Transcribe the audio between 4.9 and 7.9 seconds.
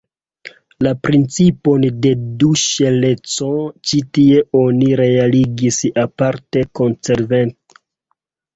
realigis aparte konsekvence.